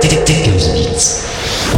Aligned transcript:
Dickens 0.00 0.68
Beats. 0.68 1.77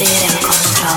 sentir 0.00 0.22
in 0.22 0.38
control. 0.38 0.96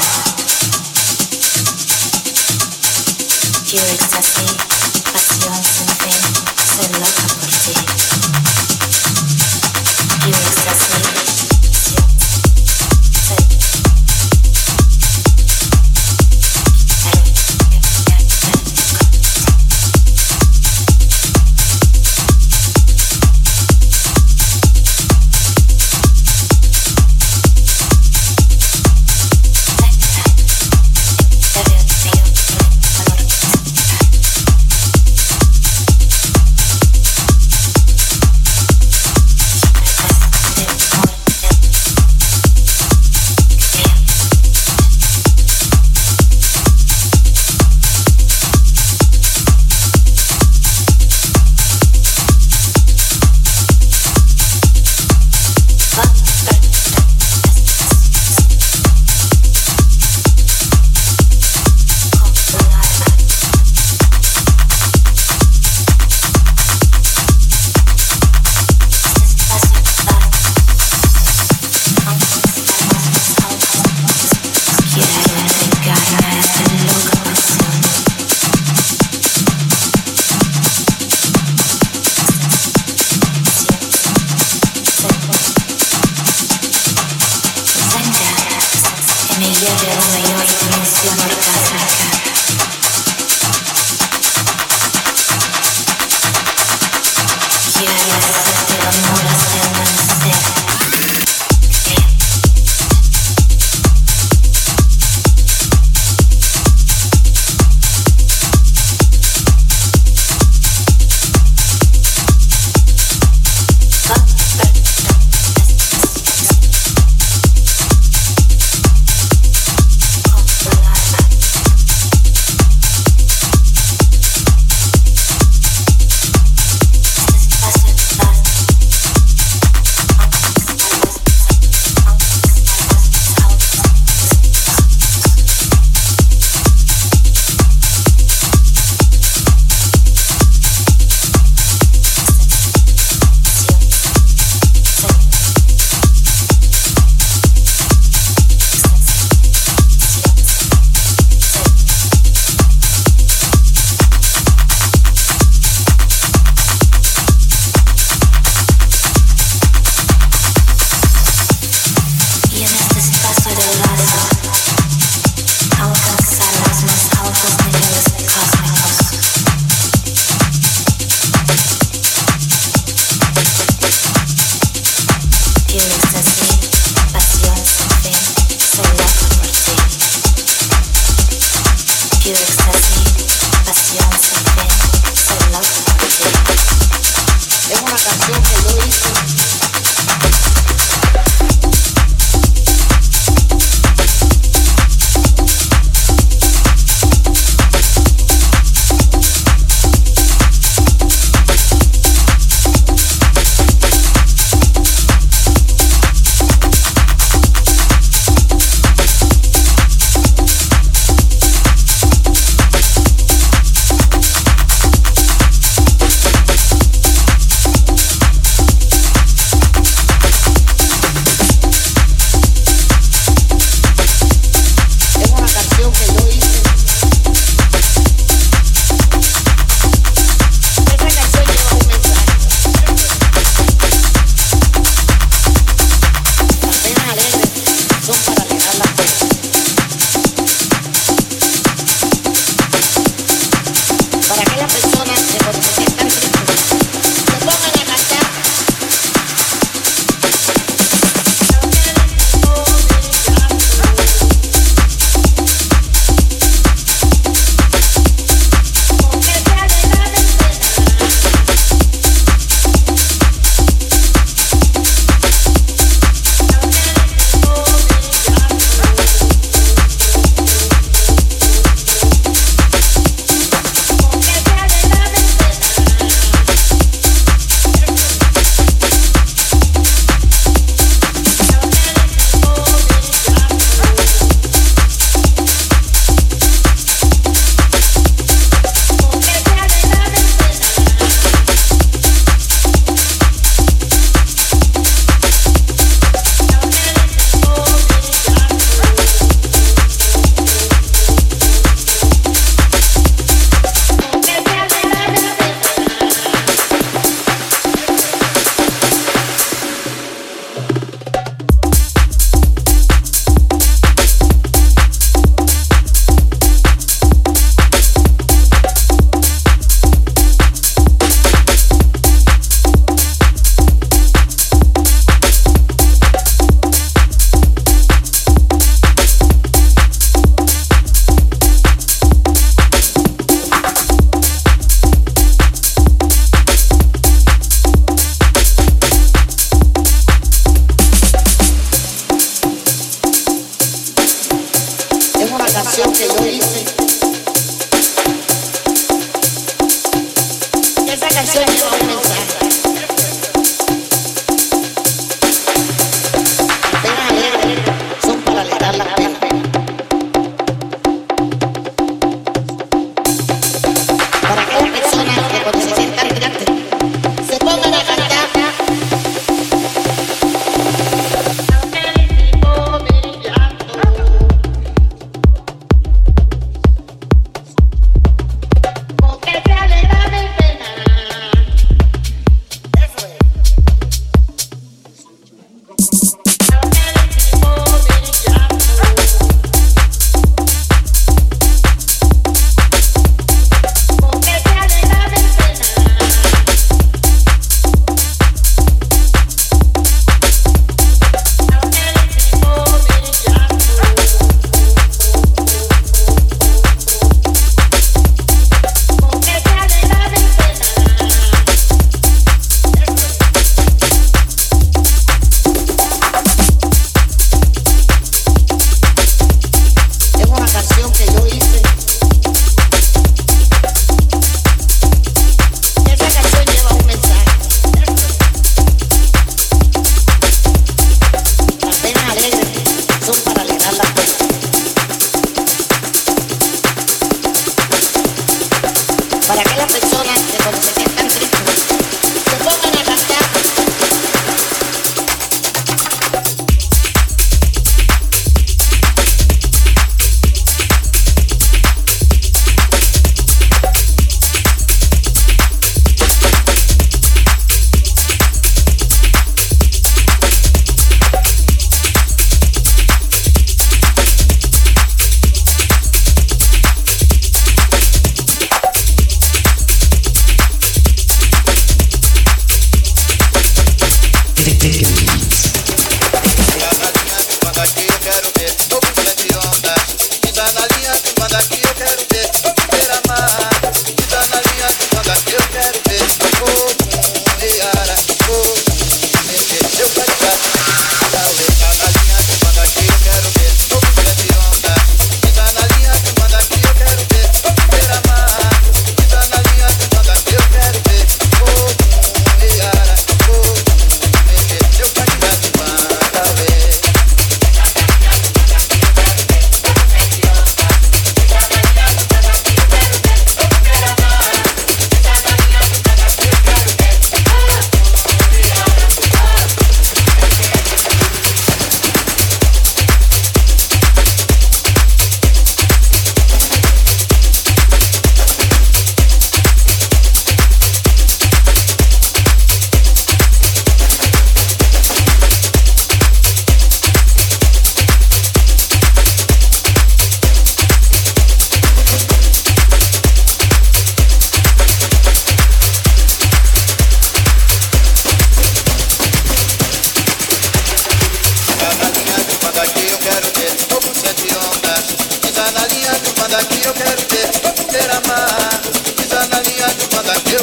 Pure 3.66 3.90
ecstasy. 3.92 4.83